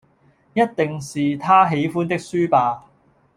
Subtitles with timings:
[0.55, 2.85] 一定是他喜歡的書吧！